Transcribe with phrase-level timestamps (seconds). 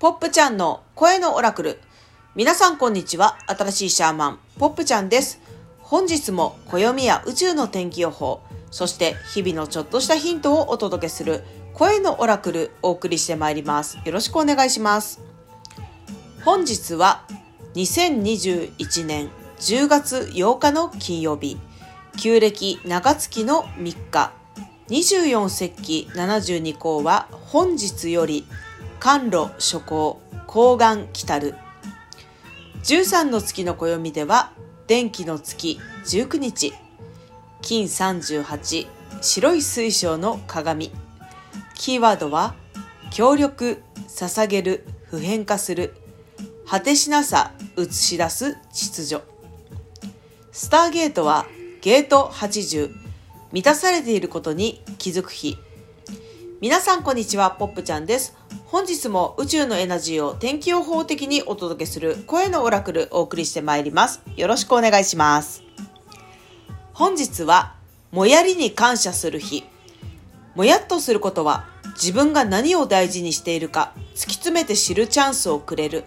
[0.00, 1.80] ポップちゃんの声のオラクル。
[2.36, 3.36] 皆さんこんにちは。
[3.48, 5.40] 新しいシャーマン、ポップちゃんです。
[5.80, 8.40] 本日も暦や宇宙の天気予報、
[8.70, 11.42] そして日々のちょっとしたヒントをお届けする
[11.74, 13.98] 声のオラクルお送りしてまいります。
[14.04, 15.20] よろしくお願いします。
[16.44, 17.24] 本日は
[17.74, 21.58] 2021年10月8日の金曜日、
[22.16, 24.32] 旧暦長月の3日、
[24.90, 28.46] 24節気72項は本日より
[29.00, 31.54] 甘露初行高岩来たる
[32.82, 34.52] 13の月の暦では
[34.86, 36.72] 電気の月19日。
[37.60, 38.86] 金38
[39.20, 40.90] 白い水晶の鏡。
[41.74, 42.54] キーワードは
[43.10, 45.94] 協力捧げる普遍化する。
[46.66, 49.22] 果てしなさ映し出す秩序。
[50.50, 51.44] スターゲートは
[51.82, 52.90] ゲート80
[53.52, 55.58] 満たされていることに気づく日。
[56.62, 57.50] 皆さんこんにちは。
[57.50, 58.37] ポップちゃんです。
[58.70, 64.20] 本日も宇宙のエナジーを天気予報的にお届けする声のオラクルお送りしてまいります。
[64.36, 65.62] よろしくお願いします。
[66.92, 67.76] 本日は
[68.10, 69.64] もやりに感謝する日。
[70.54, 76.04] もやっとすることは自分が何を大事にしているか突き詰めて知るチャンスをくれる。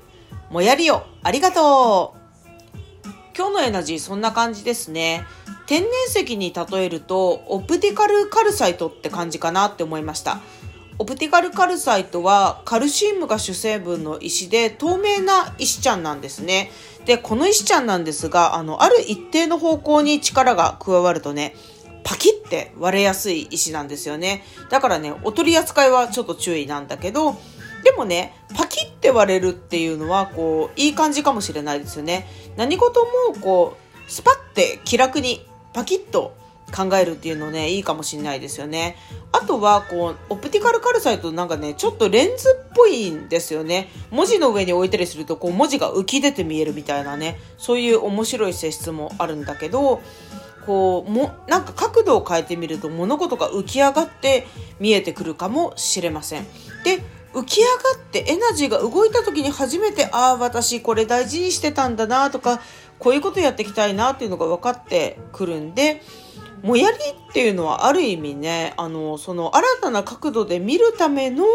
[0.51, 3.09] もやりをありがとう。
[3.35, 5.25] 今日のエナジーそんな感じですね。
[5.65, 10.41] 天然石に例えるとオプティカルカルサイトって感じかなって思いました。
[11.01, 16.69] オプティカルカルサイトはカルシウムが主成分の石で透明な石ちゃんなんですね。
[17.05, 21.55] でこの石ちゃんなんですがあのある一定の方向に力が加わるとね
[22.03, 24.43] パキって割れやすい石なんですよね。
[24.69, 27.35] だからねお取り扱いはちょっと注意なんだけど
[27.83, 32.27] でもねパキって割れるっていうのはこういい感じかもしれないですよね。
[32.57, 33.75] 何事もこ
[34.07, 36.39] うスパッて気楽にパキッと
[36.71, 38.97] 考えるっていうのねいいかもしれないですよね。
[39.31, 43.89] あとはこうオプティカルカルサイトなんかねちょっとレンズっぽいんですよね。
[44.09, 50.01] 文字の上に置いたりするとこう文字が浮き出て見えるみたいなねそういう面白い性質もあるんだけど
[50.65, 54.47] こうもなんか角度を変えてみると物事が浮き上がって
[54.79, 56.45] 見えてくるかもしれません。
[56.83, 57.01] で
[57.33, 62.59] 浮き上がってエナジーが動いた時に初めてああ私これ大事にしてたんだなとか
[62.99, 66.01] こういうことやっていきたいなっていうのが分かってくるんで
[66.63, 71.45] もやりっていうのはある意味ねあのその新たな角度で見るための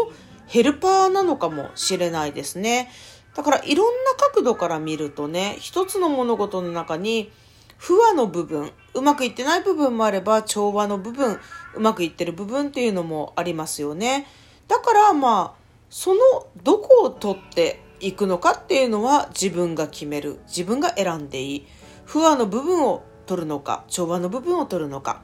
[0.47, 2.89] ヘルパーなのかもしれないですね。
[3.35, 7.31] だからいろんな角度から見るとね一つの物事の中に
[7.77, 11.39] 不和の部分うまくいってない部分もあれば調和の部分
[11.75, 14.25] うまくいってる部分っていうのもありますよね。
[14.67, 16.19] だからまあその
[16.63, 20.39] どこを取っていくのかっていうのは自分が決める。
[20.47, 21.67] 自分が選んでいい。
[22.05, 25.21] 不和の部分を取るのか調和の部分を取るのか、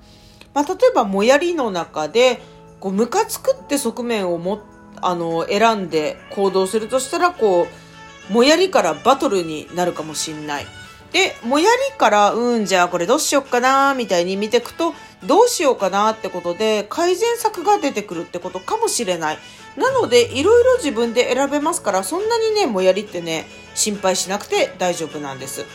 [0.54, 2.42] まあ、例えばもやりの中で
[2.80, 4.62] こうムカつくって側面をも
[5.02, 10.66] あの選んで行動するとしたらこうもやりからバトルになるかもしんない。
[11.12, 14.94] で、もやりから、うん、じゃあこれどうしよっかな、みたいに見ていくと、
[15.24, 19.38] どうしようかなってことで、改善策が出てくるってことかもしれない。
[19.78, 25.66] なので、いろいろ自分で選べますから、そんなにね、もやりってね、心配しなくて大丈夫なんです。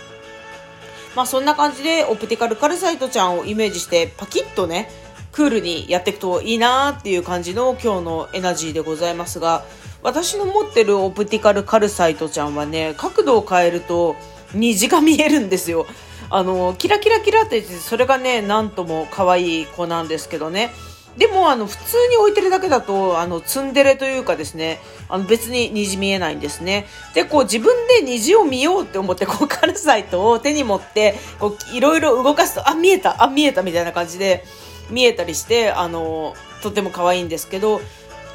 [1.14, 4.90] まあそんな感じで、オプティカルカルサイトちゃんをイメージして、パキッとね、
[5.32, 9.64] クールにやっていくといいなっていう感じの今日のエナジーでございますが、
[10.02, 14.16] 私の持ってるオプティカルカルサイトちゃんはね、角度を変えると、
[14.54, 15.86] 虹が見えるんですよ。
[16.30, 20.70] あの、キラキラキラって言って、それがね、なんとも可愛い子なんですけどね。
[21.18, 26.86] でも、あの、普通に置いてるだけだと、あの、ツンデレというかですね、あの、別に虹見えないんですね。
[27.14, 34.44] で、こう、自分で虹を見ようって思って、こう、カルサイトを手に持って、こう、いろいろ動かすと、あ、見えた、あ、見えた、みたいな感じで、
[34.90, 37.80] 見えたりして、あの、とても可愛いんですけど、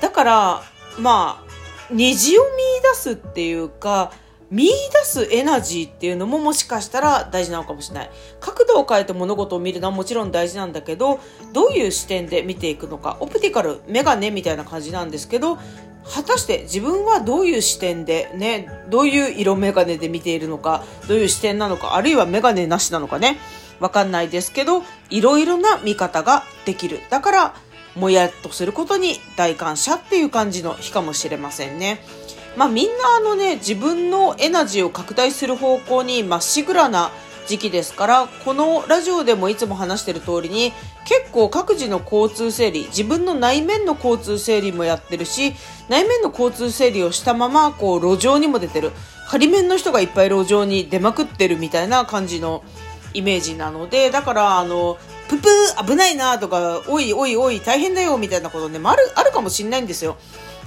[0.01, 0.63] だから、
[0.99, 1.53] まあ、
[1.89, 2.49] 虹を見
[2.81, 4.11] 出すっていうか、
[4.53, 4.71] 見出
[5.03, 8.11] すエナジーっていうのももしかしたら大事なのかもしれない。
[8.39, 11.19] 角度を変えて物事を見るのはもちろん大事なんだけど、
[11.53, 15.57] どういう視点で見ていくのか、オプティカル、メガネみたいな感じなんですけど、
[16.05, 23.39] 果たして自分はどういう視点でね、どういう色メガネで見ているのか、どういう視点なのか、あるいはメガネなしなのかね、
[23.79, 26.99] わかんないですけど、いろいろな見方ができる。
[27.09, 27.55] だから、
[27.95, 31.99] もやっとすることに大感謝っていう感じの日かもしれませんね。
[32.55, 37.11] まあみんなあのね、自分のエナジーを拡大する方向にまっしぐらな
[37.47, 40.71] 時期ですから、このラジオでもいつも話してる通りに、
[41.05, 45.53] 結構各自の交通整理、自分の内面の交通整理もやってるし、
[45.89, 48.91] 内面の交通整理をしたまま、こう路上にも出てる。
[49.27, 52.63] 仮面の人がいっぱい路上に出まくってるみたいな感じの
[53.13, 54.97] イメージなので、だからあの、
[55.27, 60.17] ププー危ないなとか、おいおいおい大変だよみたいなことね、あ、る、あるかもしんないんですよ。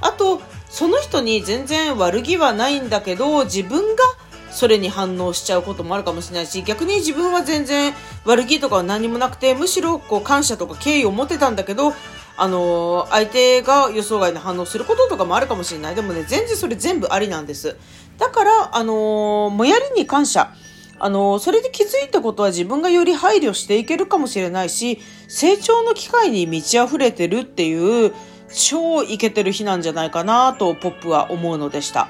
[0.00, 4.02] あとその人に全然悪気はないんだけど自分が
[4.50, 7.92] それに反応しちゃうこともあるかもしれないし逆に自分は全然
[8.24, 11.92] 悪気とかは何もなくてむしろこう感謝とか敬意を持ってたんだけど
[12.38, 15.94] あのー、相手が予想外の反応することとかもあるかもしれない。
[15.94, 17.76] でもね全然それ全部ありなんです。
[18.18, 20.52] だからあのー、もやりに感謝。
[20.98, 28.14] あのー、それで気づいたことは自分がより配慮していけるかもしれないし成長の機会に満ち溢れてるっていう
[28.52, 32.08] 超イケてる日なんじゃないかなとポップは思うのでした。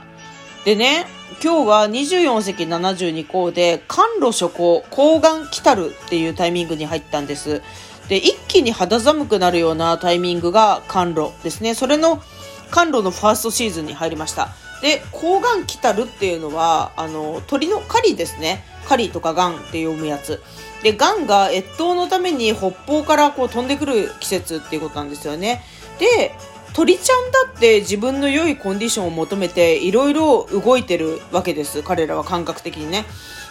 [0.64, 1.06] でね
[1.42, 7.62] 今日は24席72校で寒露初行高岩来たるっていうタイミングに入ったんです。
[8.08, 11.74] で一気に肌寒くなるようなタイミングが寒露ですね。
[11.74, 12.22] それの
[12.70, 14.48] 寒露のファーストシーズンに入りました。
[14.82, 18.64] で高岩来たるっていうのはあの鳥の狩りですね。
[18.88, 20.42] 狩りとかガンって読むやつ。
[20.82, 25.62] でガンが越冬のために北方からこう飛んでくる季節っていうことなんですよね。
[25.98, 26.34] で
[26.74, 31.82] 鳥ちゃんだって自分の良いコンディションを求めていろいろ動いてるわけです。
[31.82, 33.06] 彼らは感覚的にね。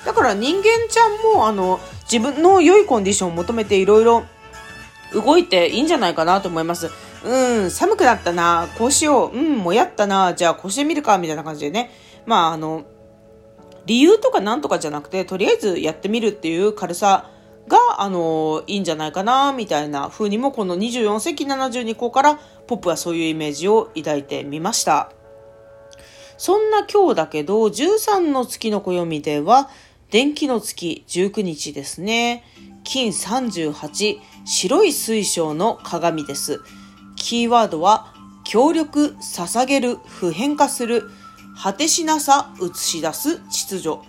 [0.06, 4.26] だから人間ちゃんもあの自分の良いコンディションを求めていろいろ
[5.14, 6.92] 動いていいんじゃないかなと思います。
[7.24, 11.90] うん、寒くなったな、こうしよう、うん、もやったな、じゃあこうしてみるか、みたいな感じでね。
[12.28, 12.86] まあ、あの、
[13.86, 17.30] 理由とかなんとかじゃなくて、とりあえずやってみるっていう軽さ
[17.68, 25.12] が、あの、いいんじゃないかな、みたいな風にも、この24世紀72個からポップはそういうイメージを抱いてみました。
[26.38, 29.70] そんな今日だけど、13の月の暦では、
[30.12, 32.44] 電気の月19日ですね。
[32.84, 36.62] 金38、白い水晶の鏡です。
[37.16, 41.10] キーワードは、協力、捧げる、普遍化する、
[41.58, 44.00] 果てしなさ、映し出す、秩序。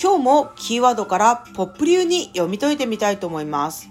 [0.00, 3.90] 今日もキーワードからポップ流に読み解いてみたいと思います。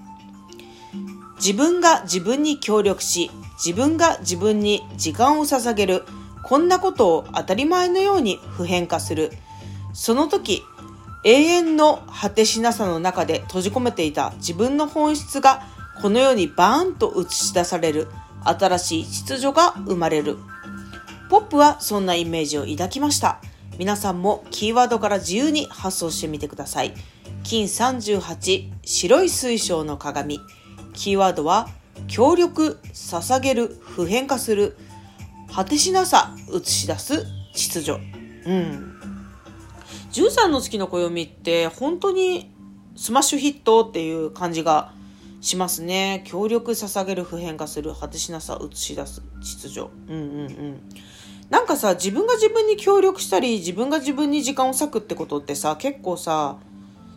[1.38, 3.31] 自分が自分に協力し、
[3.63, 6.03] 自分が自分に時間を捧げる、
[6.44, 9.31] こんなことを当たり前のように普遍化する。
[9.94, 10.63] その時、
[11.24, 15.63] 永遠の果てしなさの中で閉じ込めていた自分の本質が
[16.01, 18.07] このようにバーンと映し出される
[18.44, 20.38] 新しい秩序が生まれる。
[21.31, 23.39] ポップはそんなイメージを抱きました。
[23.78, 26.94] 皆さんもキーワードから自由に発想してみてください。
[27.45, 30.42] 金38白い水晶の鏡。
[30.92, 31.69] キーワードは
[32.10, 34.75] 協力、捧げる、普遍化する、
[35.50, 37.94] 果てしなさ、映し出す秩序。
[38.45, 39.00] うん。
[40.12, 42.51] 13の月の暦って本当に
[42.98, 44.92] スマッシュヒットっていう感じが
[45.39, 46.24] しますね。
[46.27, 49.89] 協力捧げる普遍化する果てしなさ映し出す秩序。
[50.10, 50.81] うんうんうん。
[51.51, 56.56] なんかさ、自分が自分に協力したり、自分が自分に時間を割くってことってさ、結構さ、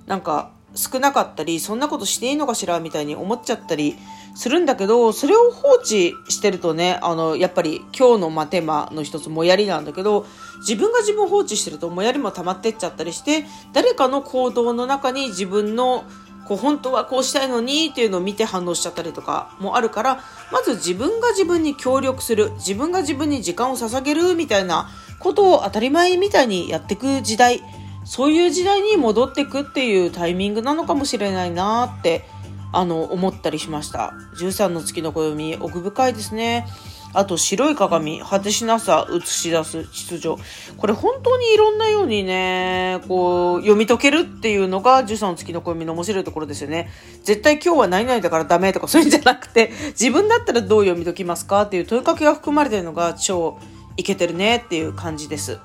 [0.06, 3.96] なんか少なかったり、そんなことしていいのかしらみたいに思っちゃったり
[4.34, 10.26] するんだけど、それを放置してるとね、あの、やっぱり今日のまテーマの一つもやりなんだけど、
[10.58, 16.02] 自分が自分を放置してるともやりも溜まってっちゃったりして、誰かの行動の中に自分の
[16.46, 20.20] こう本当はこうしたいのにっていうのを見て反応しちゃったりとかもあるから
[20.52, 27.62] まず自分が自分に協力する自分が自分に時間を捧げるみたいなことを当たり前みたいにやっていく時代
[28.04, 32.24] そういう時代に戻っていくっていうタイミングなのかもしれないなって
[32.72, 34.12] あの思ったりしました。
[34.36, 36.66] 13の月の暦奥深いですね。
[37.14, 40.42] あと白い鏡、果てしなさ、映し出す秩序。
[40.76, 46.90] これ本当にいろんなようにね、こう、読み解けるっていうのが13月の暦の面白いところですよね。
[47.22, 53.58] 絶対今日は何々だからダメとかそういうんじゃなくて、自分だったらどう読み解きますかっていう問いかけが含まれてるのが超
[53.96, 55.58] いけてるねっていう感じです。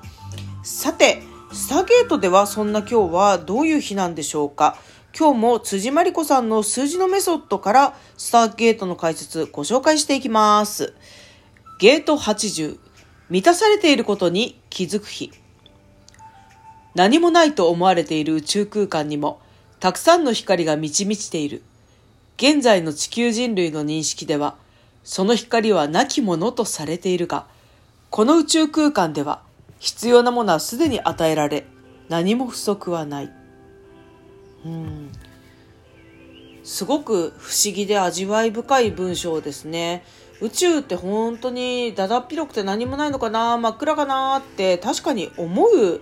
[0.62, 1.22] さて、
[1.52, 4.78] スターゲートではそんな今日はどういう日なんでしょうか
[5.18, 10.94] 今日も辻真理子さんの数字のメソッドからスターゲートの解説ご紹介していきます。
[11.80, 12.78] ゲート80
[13.30, 15.32] 満たされていることに気づく日。
[16.94, 19.40] 何もないと思われている宇宙空間にも
[19.78, 21.62] たくさんの光が満ち満ちている。
[22.36, 24.56] 現在の地球人類の認識では
[25.04, 27.46] その光はなきものとされているが
[28.10, 29.40] この宇宙空間では
[29.78, 31.64] 必要なものはすでに与えられ
[32.10, 33.32] 何も不足はない。
[34.66, 35.12] うん。
[36.62, 40.04] すごく不思議で味わい深い文章ですね。
[40.40, 46.00] 宇宙って本当にだだっ広くて何もないのかな真っ暗かなって確かに思う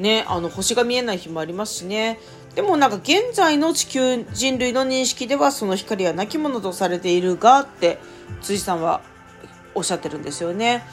[0.00, 2.18] ねあの星が見えない日もありますしね。
[2.54, 7.98] でもなんか現在の地球人類の認識ではその光は亡き者とされているがって
[8.42, 9.00] 辻さんは
[9.74, 10.84] おっしゃってるんですよね。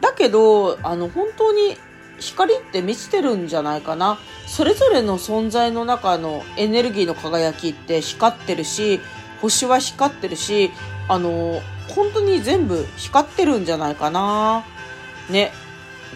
[0.00, 1.76] だけどあの本当に
[2.18, 4.18] 光って満ちてるんじゃないかな。
[4.46, 9.00] それぞれの存在の中のエネルギーの輝きって光ってるし
[9.40, 10.70] 星は光ってるし
[11.08, 14.64] あの本当に全部光ってるんじゃないかな。
[15.30, 15.52] ね。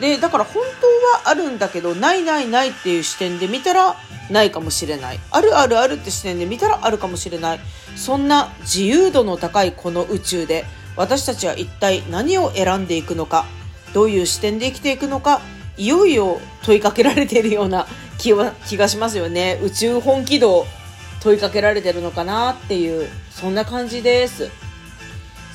[0.01, 0.87] で、だから本当
[1.19, 3.97] はあるんだけど、ないないないっていう視点で見たら
[4.31, 5.21] ないかもしれない。
[5.31, 7.61] あるあるあるって視点で見たらあるかもしれない。
[7.97, 10.65] そんな自由度の高いこの宇宙で、
[10.97, 13.47] 私たちは一体何を選んでいくのか、
[13.93, 15.41] どういう視点で生きていくのか、
[15.77, 17.87] いよいよ問いかけられているような
[18.19, 19.59] 気は気がしますよね。
[19.63, 20.67] 宇宙本気度
[21.21, 24.51] 問いかけられてるのかなっていう、そんな感じです。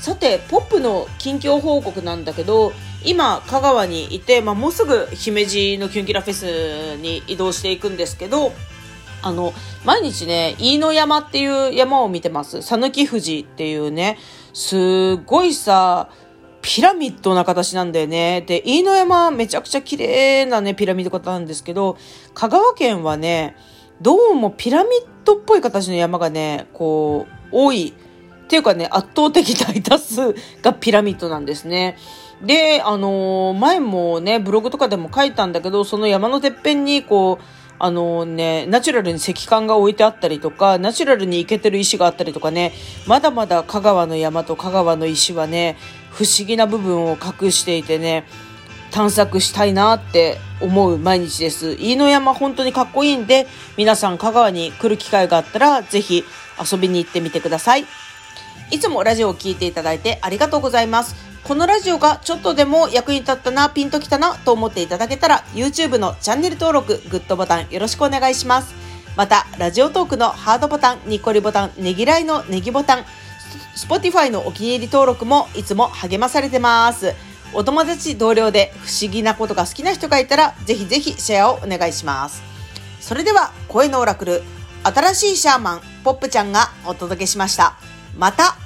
[0.04, 2.74] さて、ポップの近況報告なんだけど、
[3.06, 8.52] 今、香川にいて、まあ、もうすぐ姫路のキュンキラフェスに移動していくんですけど、
[9.22, 9.54] あの、
[9.86, 12.62] 毎日ね、飯野山っていう山を見てます。
[12.62, 14.18] 讃岐富士っていうね、
[14.54, 16.10] すごいさ、
[16.62, 18.42] ピラミッドな形なんだよね。
[18.46, 21.96] で、飯野山めちゃくちゃ綺麗なね、ピラミッド形なんですけど、
[22.34, 23.56] 香川県はね、
[24.02, 27.94] どうもピラミッドっぽい形の山がね、こう、多い
[28.54, 31.98] ていうかね、圧倒的大多数がピラミッドなんですね。
[32.44, 37.44] で、あのー、前もね、ブログとかでも書いたんだけど、その山のてっぺんに、こう、
[37.80, 42.74] あのね、ナチュラルに石棺が置いてあったりとか、ナチュラルに行けてる石があったりとかね、
[43.08, 45.76] まだまだ香川の山と香川の石はね、
[46.12, 48.26] 不思議な部分を隠していてね、
[48.92, 51.76] 探索したいなって思う毎日です。
[51.80, 56.24] 飯野山本当にかっこいいんで、皆さん香川に来る機会があったら、ぜひ
[56.72, 57.86] 遊びに行ってみてください。
[58.74, 61.16] いつもラジオを聴いていただいてありがとうございます。
[61.44, 68.74] このラジオがちょっとでも役に立ったな、ピンときたなと思っていただけたら、YouTube のチャンネル登録、グッドボタンよろしくお願いします。
[69.16, 73.06] また、ラジオトークのハードボタン、ニコリボタン、ねぎらいのネギボタン、
[73.76, 77.14] Spotify のお気に入り登録もいつも励まされてます。
[77.54, 82.42] お友達同僚で不思議なことが好きな人がいたら、ぜひぜひシェアをお願いします。
[83.02, 84.42] それでは、声のオラクル、
[84.82, 87.76] 新しいシャーマン、ポップちゃんがお届けしました。
[88.18, 88.58] また